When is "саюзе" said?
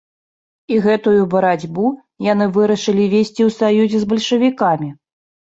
3.59-4.03